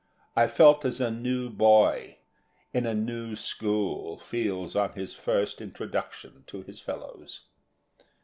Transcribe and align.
I 0.35 0.47
felt 0.47 0.83
as 0.83 0.99
a 0.99 1.11
new 1.11 1.51
boy 1.51 2.17
in 2.73 2.87
a 2.87 2.95
new 2.95 3.35
school 3.35 4.17
feels 4.17 4.75
on 4.75 4.93
his 4.93 5.13
first 5.13 5.61
introduction 5.61 6.43
to 6.47 6.63
his 6.63 6.79
fellows. 6.79 7.41